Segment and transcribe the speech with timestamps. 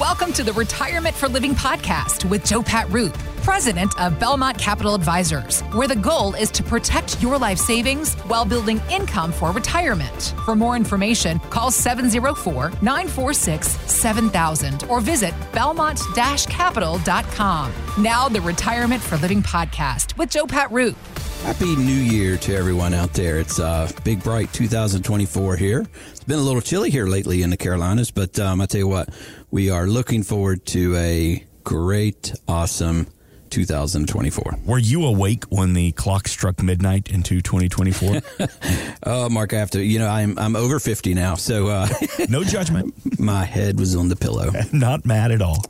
[0.00, 4.92] Welcome to the Retirement for Living podcast with Joe Pat Roop, president of Belmont Capital
[4.96, 10.34] Advisors, where the goal is to protect your life savings while building income for retirement.
[10.44, 17.72] For more information, call 704 946 7000 or visit belmont capital.com.
[17.96, 20.96] Now, the Retirement for Living podcast with Joe Pat Roop.
[21.44, 23.38] Happy New Year to everyone out there.
[23.38, 25.84] It's uh, Big Bright 2024 here.
[26.10, 28.88] It's been a little chilly here lately in the Carolinas, but um, I tell you
[28.88, 29.10] what,
[29.50, 33.08] we are looking forward to a great, awesome
[33.54, 34.58] 2024.
[34.66, 38.20] Were you awake when the clock struck midnight into 2024?
[39.04, 41.36] oh, Mark, I have to, you know, I'm, I'm over 50 now.
[41.36, 41.88] So, uh,
[42.28, 42.92] no judgment.
[43.20, 44.50] My head was on the pillow.
[44.72, 45.64] Not mad at all.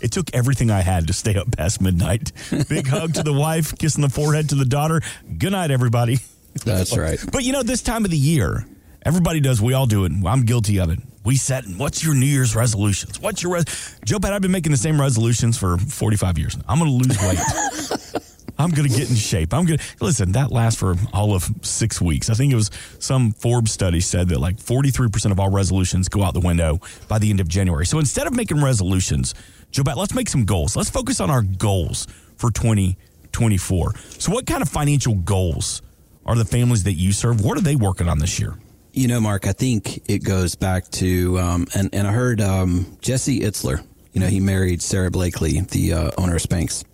[0.00, 2.30] it took everything I had to stay up past midnight.
[2.68, 5.00] Big hug to the wife, kissing the forehead to the daughter.
[5.38, 6.18] Good night, everybody.
[6.64, 7.18] That's right.
[7.32, 8.64] But you know, this time of the year,
[9.04, 9.60] everybody does.
[9.60, 10.12] We all do it.
[10.24, 13.20] I'm guilty of it we set and what's your New Year's resolutions?
[13.20, 14.32] What's your res- Joe Pat?
[14.32, 16.56] I've been making the same resolutions for 45 years.
[16.68, 18.22] I'm going to lose weight.
[18.58, 19.54] I'm going to get in shape.
[19.54, 20.32] I'm going to listen.
[20.32, 22.30] That lasts for all of six weeks.
[22.30, 26.22] I think it was some Forbes study said that like 43% of all resolutions go
[26.22, 27.86] out the window by the end of January.
[27.86, 29.34] So instead of making resolutions,
[29.70, 30.76] Joe Pat, let's make some goals.
[30.76, 33.94] Let's focus on our goals for 2024.
[34.18, 35.80] So, what kind of financial goals
[36.26, 37.42] are the families that you serve?
[37.42, 38.58] What are they working on this year?
[38.94, 42.98] You know, Mark, I think it goes back to, um, and, and I heard um,
[43.00, 46.84] Jesse Itzler, you know, he married Sara Blakely, the uh, owner of Spanx.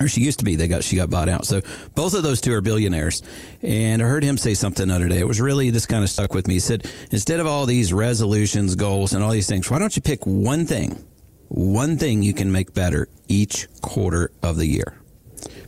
[0.00, 0.56] Or she used to be.
[0.56, 1.44] They got she got bought out.
[1.44, 1.60] So
[1.94, 3.22] both of those two are billionaires.
[3.60, 5.18] And I heard him say something the other day.
[5.18, 6.54] It was really this kind of stuck with me.
[6.54, 10.00] He said, instead of all these resolutions, goals, and all these things, why don't you
[10.00, 11.04] pick one thing,
[11.48, 15.01] one thing you can make better each quarter of the year?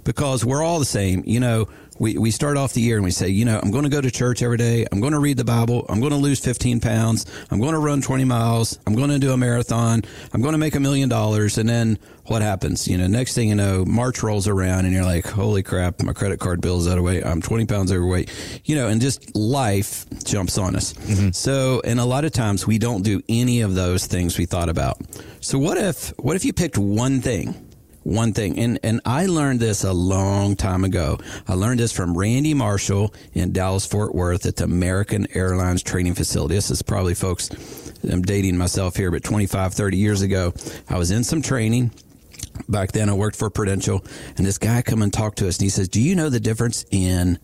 [0.04, 1.22] Because we're all the same.
[1.26, 3.84] You know, we, we start off the year and we say, you know, I'm going
[3.84, 4.86] to go to church every day.
[4.90, 5.86] I'm going to read the Bible.
[5.88, 7.26] I'm going to lose 15 pounds.
[7.50, 8.78] I'm going to run 20 miles.
[8.86, 10.02] I'm going to do a marathon.
[10.32, 11.58] I'm going to make a million dollars.
[11.58, 12.88] And then what happens?
[12.88, 16.12] You know, next thing you know, March rolls around and you're like, holy crap, my
[16.12, 17.24] credit card bill is out of weight.
[17.24, 18.30] I'm 20 pounds overweight.
[18.64, 20.94] You know, and just life jumps on us.
[20.94, 21.30] Mm-hmm.
[21.30, 24.68] So, and a lot of times we don't do any of those things we thought
[24.68, 24.98] about.
[25.40, 27.54] So what if, what if you picked one thing?
[28.04, 28.58] One thing.
[28.58, 31.18] And, and I learned this a long time ago.
[31.48, 36.14] I learned this from Randy Marshall in Dallas Fort Worth at the American Airlines training
[36.14, 36.54] facility.
[36.54, 37.50] This is probably folks,
[38.08, 40.52] I'm dating myself here, but 25, 30 years ago,
[40.88, 41.90] I was in some training.
[42.68, 44.04] Back then I worked for Prudential
[44.36, 46.40] and this guy come and talk to us and he says, do you know the
[46.40, 47.38] difference in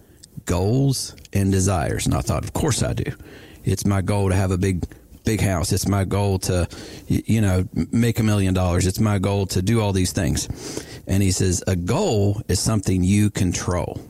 [0.44, 2.06] goals and desires?
[2.06, 3.12] And I thought, of course I do.
[3.64, 4.84] It's my goal to have a big
[5.24, 5.72] big house.
[5.72, 6.68] It's my goal to,
[7.08, 8.86] you know, make a million dollars.
[8.86, 10.48] It's my goal to do all these things.
[11.06, 14.00] And he says, a goal is something you control.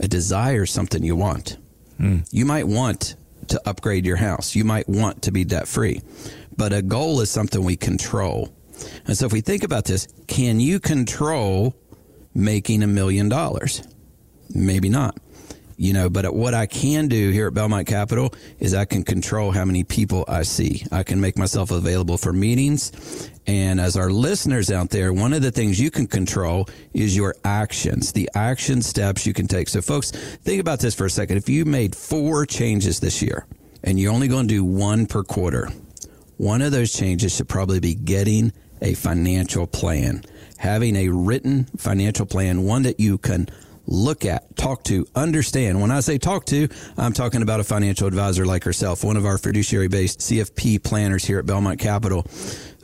[0.00, 1.58] A desire is something you want.
[1.98, 2.26] Mm.
[2.32, 3.16] You might want
[3.48, 4.54] to upgrade your house.
[4.54, 6.00] You might want to be debt free,
[6.56, 8.54] but a goal is something we control.
[9.06, 11.74] And so if we think about this, can you control
[12.34, 13.82] making a million dollars?
[14.54, 15.16] Maybe not
[15.80, 19.50] you know, but what I can do here at Belmont Capital is I can control
[19.50, 20.84] how many people I see.
[20.92, 23.30] I can make myself available for meetings.
[23.46, 27.34] And as our listeners out there, one of the things you can control is your
[27.46, 29.70] actions, the action steps you can take.
[29.70, 31.38] So folks, think about this for a second.
[31.38, 33.46] If you made four changes this year
[33.82, 35.70] and you're only going to do one per quarter,
[36.36, 38.52] one of those changes should probably be getting
[38.82, 40.24] a financial plan,
[40.58, 43.48] having a written financial plan, one that you can
[43.90, 45.80] look at, talk to, understand.
[45.80, 49.26] When I say talk to, I'm talking about a financial advisor like herself, one of
[49.26, 52.22] our fiduciary based CFP planners here at Belmont Capital.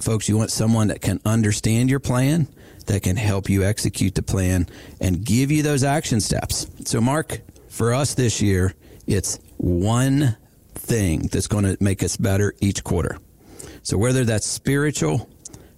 [0.01, 2.49] Folks, you want someone that can understand your plan,
[2.87, 4.67] that can help you execute the plan
[5.01, 6.67] and give you those action steps.
[6.85, 8.75] So, Mark, for us this year,
[9.07, 10.37] it's one
[10.75, 13.19] thing that's going to make us better each quarter.
[13.83, 15.29] So, whether that's spiritual,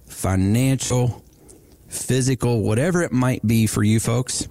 [0.05, 1.23] financial,
[1.87, 4.47] physical, whatever it might be for you folks,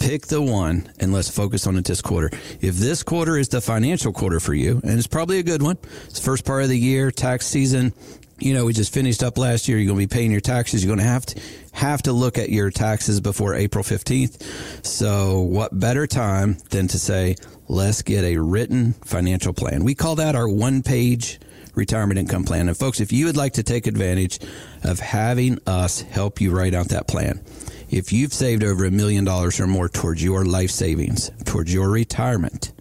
[0.00, 2.30] pick the one and let's focus on it this quarter.
[2.60, 5.78] If this quarter is the financial quarter for you, and it's probably a good one,
[6.06, 7.92] it's first part of the year, tax season.
[8.38, 9.76] You know, we just finished up last year.
[9.78, 10.82] You're going to be paying your taxes.
[10.82, 11.40] You're going to have to
[11.72, 14.84] have to look at your taxes before April 15th.
[14.84, 17.36] So, what better time than to say,
[17.68, 19.84] let's get a written financial plan?
[19.84, 21.38] We call that our one page
[21.74, 22.68] retirement income plan.
[22.68, 24.38] And folks, if you would like to take advantage
[24.82, 27.44] of having us help you write out that plan,
[27.90, 31.90] if you've saved over a million dollars or more towards your life savings, towards your
[31.90, 32.72] retirement,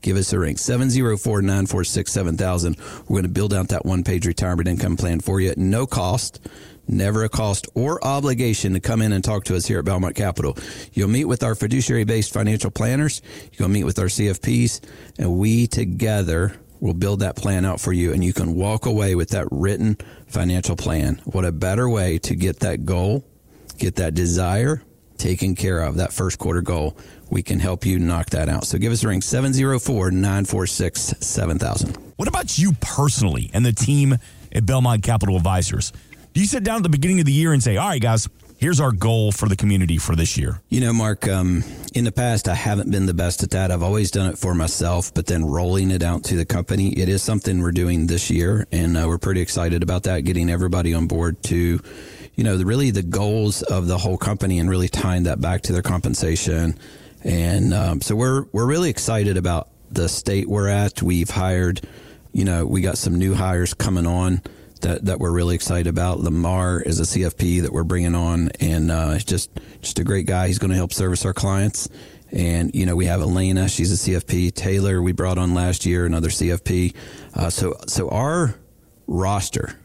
[0.00, 2.76] give us a ring 704 946 7000.
[3.08, 5.86] We're going to build out that one page retirement income plan for you at no
[5.86, 6.40] cost.
[6.86, 10.14] Never a cost or obligation to come in and talk to us here at Belmont
[10.14, 10.56] Capital.
[10.92, 13.22] You'll meet with our fiduciary based financial planners.
[13.54, 14.80] You'll meet with our CFPs
[15.18, 19.14] and we together We'll build that plan out for you and you can walk away
[19.14, 19.96] with that written
[20.26, 21.18] financial plan.
[21.24, 23.24] What a better way to get that goal,
[23.78, 24.82] get that desire
[25.18, 26.96] taken care of, that first quarter goal.
[27.30, 28.64] We can help you knock that out.
[28.64, 31.96] So give us a ring 704 946 7000.
[32.16, 34.18] What about you personally and the team
[34.52, 35.92] at Belmont Capital Advisors?
[36.32, 38.28] Do you sit down at the beginning of the year and say, all right, guys,
[38.56, 40.60] here's our goal for the community for this year?
[40.68, 43.70] You know, Mark, um, in the past, I haven't been the best at that.
[43.70, 47.08] I've always done it for myself, but then rolling it out to the company, it
[47.08, 48.66] is something we're doing this year.
[48.72, 51.80] And uh, we're pretty excited about that, getting everybody on board to,
[52.36, 55.62] you know, the, really the goals of the whole company and really tying that back
[55.62, 56.78] to their compensation.
[57.22, 61.02] And um, so we're, we're really excited about the state we're at.
[61.02, 61.80] We've hired,
[62.32, 64.42] you know, we got some new hires coming on
[64.84, 66.20] that, that we're really excited about.
[66.20, 69.50] Lamar is a CFP that we're bringing on, and uh, just
[69.80, 70.46] just a great guy.
[70.46, 71.88] He's going to help service our clients.
[72.30, 73.68] And you know, we have Elena.
[73.68, 74.54] She's a CFP.
[74.54, 76.94] Taylor, we brought on last year, another CFP.
[77.34, 78.56] Uh, so so our
[79.06, 79.78] roster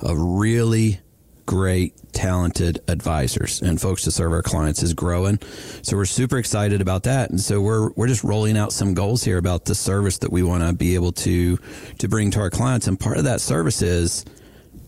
[0.00, 1.00] of really
[1.46, 5.38] great, talented advisors and folks to serve our clients is growing.
[5.82, 7.30] So we're super excited about that.
[7.30, 10.42] And so we're we're just rolling out some goals here about the service that we
[10.42, 11.56] want to be able to
[11.98, 12.86] to bring to our clients.
[12.86, 14.24] And part of that service is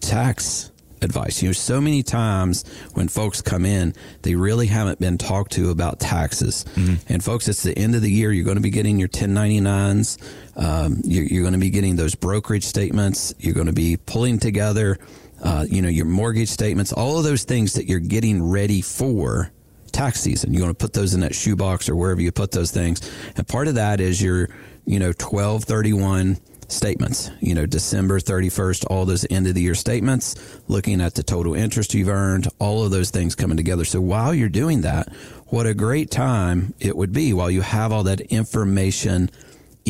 [0.00, 0.70] tax
[1.02, 1.42] advice.
[1.42, 2.64] You know, so many times
[2.94, 6.64] when folks come in, they really haven't been talked to about taxes.
[6.74, 7.12] Mm-hmm.
[7.12, 8.32] And folks, it's the end of the year.
[8.32, 10.18] You're going to be getting your 1099s.
[10.56, 13.34] Um, you're, you're going to be getting those brokerage statements.
[13.38, 14.98] You're going to be pulling together
[15.42, 19.50] uh, you know, your mortgage statements, all of those things that you're getting ready for
[19.92, 20.52] tax season.
[20.52, 23.10] You want to put those in that shoebox or wherever you put those things.
[23.36, 24.48] And part of that is your,
[24.84, 26.38] you know, 1231
[26.68, 31.22] statements, you know, December 31st, all those end of the year statements, looking at the
[31.22, 33.84] total interest you've earned, all of those things coming together.
[33.84, 35.12] So while you're doing that,
[35.46, 39.30] what a great time it would be while you have all that information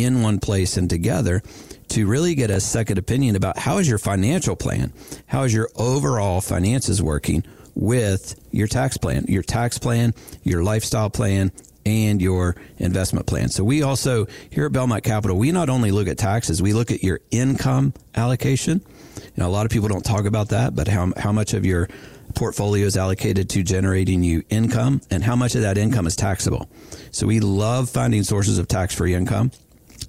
[0.03, 1.43] in one place and together
[1.89, 4.93] to really get a second opinion about how is your financial plan?
[5.27, 10.13] How is your overall finances working with your tax plan, your tax plan,
[10.43, 11.53] your lifestyle plan,
[11.87, 13.49] and your investment plan.
[13.49, 16.91] So we also here at Belmont Capital, we not only look at taxes, we look
[16.91, 18.83] at your income allocation.
[19.17, 21.65] You know, a lot of people don't talk about that, but how how much of
[21.65, 21.89] your
[22.35, 26.69] portfolio is allocated to generating you income and how much of that income is taxable.
[27.11, 29.51] So we love finding sources of tax-free income.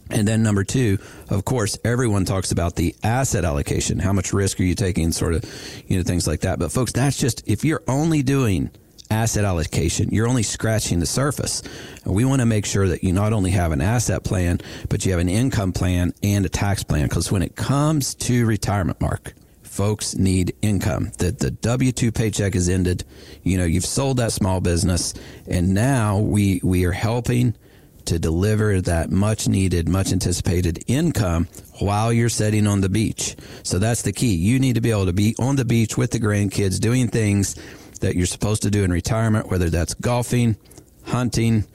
[0.10, 0.98] And then number two,
[1.30, 4.00] of course, everyone talks about the asset allocation.
[4.00, 5.12] How much risk are you taking?
[5.12, 5.44] Sort of,
[5.88, 6.60] you know, things like that.
[6.60, 8.72] But folks, that's just, if you're only doing
[9.12, 11.64] asset allocation, you're only scratching the surface.
[12.06, 15.12] We want to make sure that you not only have an asset plan, but you
[15.12, 17.08] have an income plan and a tax plan.
[17.08, 19.34] Because when it comes to retirement, Mark,
[19.64, 21.12] folks need income.
[21.20, 23.04] That the W two paycheck is ended.
[23.44, 25.14] You know, you've sold that small business,
[25.48, 27.56] and now we we are helping
[28.10, 31.48] to deliver that much needed, much anticipated income
[31.80, 33.36] while you're sitting on the beach.
[33.64, 34.34] So that's the key.
[34.34, 37.56] You need to be able to be on the beach with the grandkids doing things
[38.02, 40.58] that you're supposed to do in retirement, whether that's golfing,
[41.06, 41.66] hunting.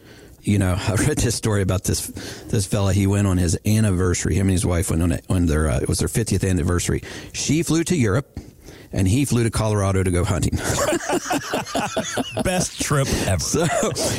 [0.43, 2.93] You know, I read this story about this this fella.
[2.93, 4.35] He went on his anniversary.
[4.35, 7.03] Him and his wife went on, it, on their uh, it was their 50th anniversary.
[7.33, 8.41] She flew to Europe
[8.95, 10.55] and he flew to Colorado to go hunting.
[12.45, 13.41] Best trip ever.
[13.41, 13.67] So,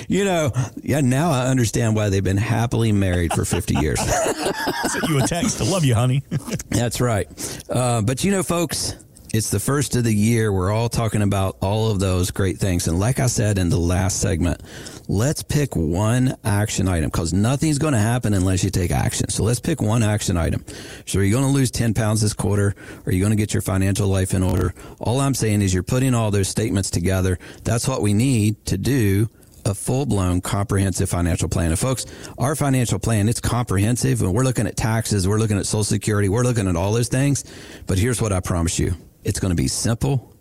[0.08, 0.52] you know,
[0.84, 4.00] yeah, now I understand why they've been happily married for 50 years.
[4.92, 5.62] Sent you a text.
[5.62, 6.24] I love you, honey.
[6.70, 7.28] That's right.
[7.70, 8.96] Uh, but, you know, folks,
[9.36, 10.52] it's the first of the year.
[10.52, 12.88] We're all talking about all of those great things.
[12.88, 14.62] And like I said in the last segment,
[15.10, 19.30] let's pick one action item because nothing's going to happen unless you take action.
[19.30, 20.64] So let's pick one action item.
[21.06, 22.76] So are you going to lose 10 pounds this quarter?
[23.06, 24.74] Are you going to get your financial life in order?
[25.00, 27.38] All I'm saying is you're putting all those statements together.
[27.64, 29.30] That's what we need to do
[29.66, 31.72] a full blown comprehensive financial plan.
[31.72, 32.06] And folks,
[32.38, 35.28] our financial plan, it's comprehensive and we're looking at taxes.
[35.28, 36.30] We're looking at social security.
[36.30, 37.44] We're looking at all those things.
[37.88, 38.96] But here's what I promise you.
[39.26, 40.32] It's going to be simple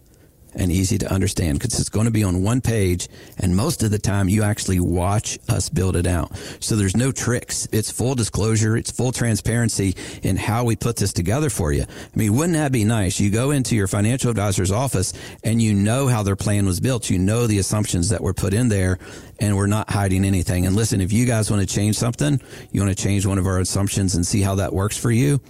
[0.56, 3.90] and easy to understand because it's going to be on one page and most of
[3.90, 6.36] the time you actually watch us build it out.
[6.60, 7.66] So there's no tricks.
[7.72, 8.76] It's full disclosure.
[8.76, 11.82] It's full transparency in how we put this together for you.
[11.82, 13.18] I mean, wouldn't that be nice?
[13.18, 15.12] You go into your financial advisor's office
[15.42, 17.10] and you know how their plan was built.
[17.10, 18.98] You know the assumptions that were put in there
[19.40, 20.66] and we're not hiding anything.
[20.66, 23.46] And listen, if you guys want to change something, you want to change one of
[23.46, 25.40] our assumptions and see how that works for you,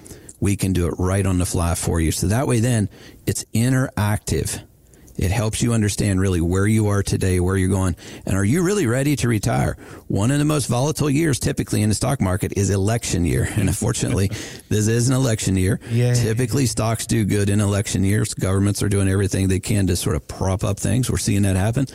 [0.41, 2.12] we can do it right on the fly for you.
[2.12, 2.88] So that way then
[3.26, 4.62] it's interactive
[5.17, 7.95] it helps you understand really where you are today, where you're going,
[8.26, 9.76] and are you really ready to retire?
[10.09, 13.49] One of the most volatile years typically in the stock market is election year.
[13.57, 14.29] And unfortunately,
[14.69, 15.79] this is an election year.
[15.91, 16.14] Yeah.
[16.14, 18.35] Typically, stocks do good in election years.
[18.35, 21.11] Governments are doing everything they can to sort of prop up things.
[21.11, 21.87] We're seeing that happen.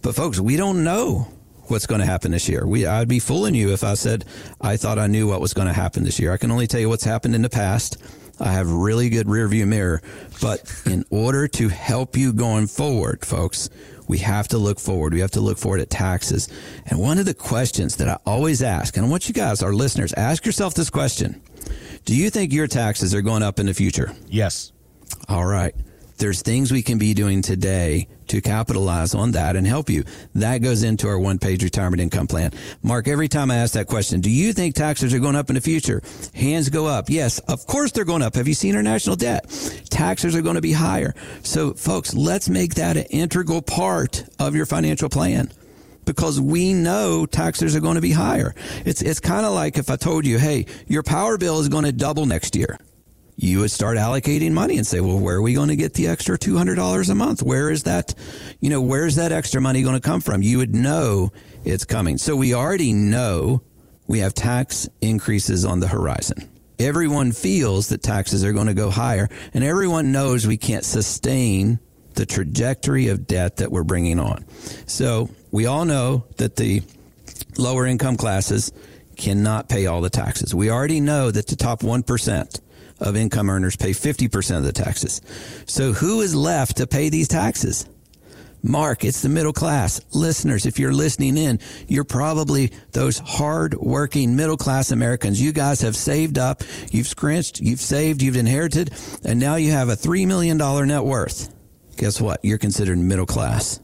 [0.00, 1.28] But folks, we don't know
[1.72, 2.64] what's going to happen this year.
[2.66, 4.24] We, I'd be fooling you if I said
[4.60, 6.32] I thought I knew what was going to happen this year.
[6.32, 7.96] I can only tell you what's happened in the past.
[8.38, 10.02] I have really good rear view mirror,
[10.40, 13.68] but in order to help you going forward, folks,
[14.08, 15.14] we have to look forward.
[15.14, 16.48] We have to look forward at taxes.
[16.86, 19.72] And one of the questions that I always ask, and I want you guys, our
[19.72, 21.40] listeners, ask yourself this question.
[22.04, 24.12] Do you think your taxes are going up in the future?
[24.28, 24.72] Yes.
[25.28, 25.74] All right.
[26.22, 30.04] There's things we can be doing today to capitalize on that and help you.
[30.36, 32.52] That goes into our one page retirement income plan.
[32.80, 35.56] Mark, every time I ask that question, do you think taxes are going up in
[35.56, 36.00] the future?
[36.32, 37.10] Hands go up.
[37.10, 38.36] Yes, of course they're going up.
[38.36, 39.50] Have you seen our national debt?
[39.90, 41.12] Taxes are going to be higher.
[41.42, 45.50] So folks, let's make that an integral part of your financial plan
[46.04, 48.54] because we know taxes are going to be higher.
[48.84, 51.84] It's, it's kind of like if I told you, hey, your power bill is going
[51.84, 52.78] to double next year
[53.36, 56.06] you would start allocating money and say, well, where are we going to get the
[56.08, 57.42] extra $200 a month?
[57.42, 58.14] Where is that,
[58.60, 60.42] you know, where's that extra money going to come from?
[60.42, 61.32] You would know
[61.64, 62.18] it's coming.
[62.18, 63.62] So we already know
[64.06, 66.48] we have tax increases on the horizon.
[66.78, 71.78] Everyone feels that taxes are going to go higher and everyone knows we can't sustain
[72.14, 74.44] the trajectory of debt that we're bringing on.
[74.86, 76.82] So we all know that the
[77.56, 78.72] lower income classes
[79.16, 80.54] cannot pay all the taxes.
[80.54, 82.60] We already know that the top 1%
[83.02, 85.20] of income earners pay 50% of the taxes.
[85.66, 87.86] So who is left to pay these taxes?
[88.64, 90.00] Mark, it's the middle class.
[90.12, 95.42] Listeners, if you're listening in, you're probably those hard working middle class Americans.
[95.42, 98.92] You guys have saved up, you've scratched, you've saved, you've inherited,
[99.24, 100.56] and now you have a $3 million
[100.86, 101.52] net worth.
[101.96, 102.38] Guess what?
[102.44, 103.80] You're considered middle class.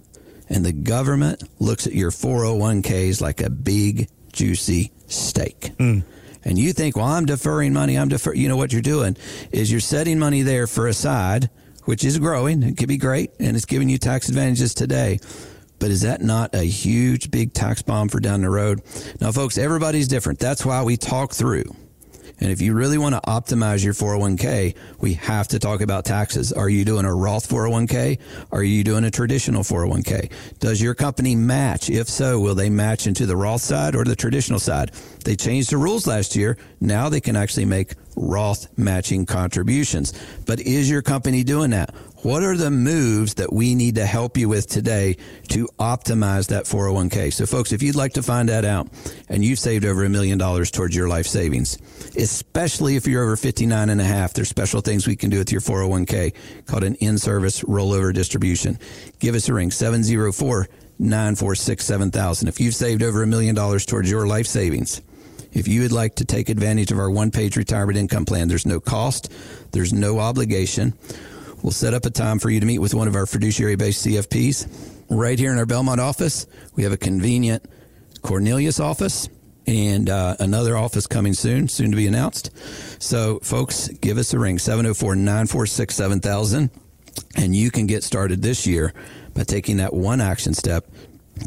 [0.49, 5.73] And the government looks at your 401ks like a big, juicy steak.
[5.79, 6.05] Mm
[6.49, 9.19] and you think, well, I'm deferring money, I'm defer, you know what you're doing
[9.53, 11.51] is you're setting money there for a side,
[11.85, 12.63] which is growing.
[12.63, 15.21] It could be great, and it's giving you tax advantages today.
[15.79, 18.81] But is that not a huge, big tax bomb for down the road?
[19.21, 20.39] Now, folks, everybody's different.
[20.39, 21.77] That's why we talk through
[22.41, 26.53] and if you really want to optimize your 401k, we have to talk about taxes.
[26.53, 28.19] Are you doing a Roth 401k?
[28.53, 30.31] Are you doing a traditional 401k?
[30.59, 31.91] Does your company match?
[31.91, 34.93] If so, will they match into the Roth side or the traditional side?
[35.25, 36.57] They changed the rules last year.
[36.81, 40.13] Now they can actually make Roth matching contributions.
[40.47, 41.95] But is your company doing that?
[42.23, 45.17] What are the moves that we need to help you with today
[45.51, 47.33] to optimize that 401k?
[47.33, 48.89] So folks, if you'd like to find that out
[49.29, 51.79] and you've saved over a million dollars towards your life savings,
[52.17, 55.53] especially if you're over 59 and a half, there's special things we can do with
[55.53, 56.35] your 401k
[56.67, 58.79] called an in-service rollover distribution.
[59.21, 62.49] Give us a ring, 704 946 7000.
[62.49, 65.03] If you've saved over a million dollars towards your life savings,
[65.53, 68.67] if you would like to take advantage of our one page retirement income plan, there's
[68.67, 69.33] no cost,
[69.73, 70.95] there's no obligation.
[71.63, 74.07] We'll set up a time for you to meet with one of our fiduciary based
[74.07, 74.69] CFPs
[75.11, 76.47] right here in our Belmont office.
[76.77, 77.65] We have a convenient
[78.23, 79.29] Cornelius office
[79.67, 82.51] and uh, another office coming soon, soon to be announced.
[83.03, 86.71] So, folks, give us a ring 704 946 7000
[87.37, 88.93] and you can get started this year
[89.35, 90.87] by taking that one action step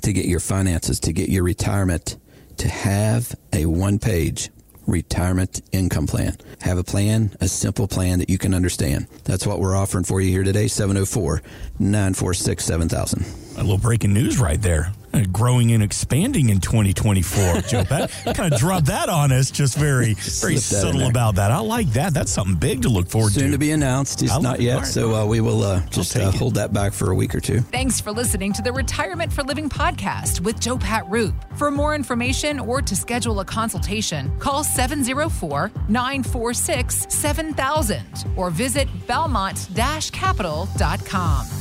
[0.03, 2.17] to get your finances, to get your retirement,
[2.57, 4.49] to have a one page
[4.87, 6.35] retirement income plan.
[6.61, 9.07] Have a plan, a simple plan that you can understand.
[9.23, 11.41] That's what we're offering for you here today 704
[11.79, 13.25] 946 7000.
[13.61, 14.91] A little breaking news right there.
[15.13, 17.61] Uh, growing and expanding in 2024.
[17.61, 21.51] Joe Pat kind of dropped that on us, just very, very subtle about that.
[21.51, 22.11] I like that.
[22.11, 23.45] That's something big to look forward Soon to.
[23.45, 24.23] Soon to be announced.
[24.23, 24.87] It's not yet, right.
[24.87, 27.59] so uh, we will uh, just uh, hold that back for a week or two.
[27.59, 31.35] Thanks for listening to the Retirement for Living podcast with Joe Pat Roop.
[31.55, 38.01] For more information or to schedule a consultation, call 704 946 7000
[38.35, 41.60] or visit belmont-capital.com.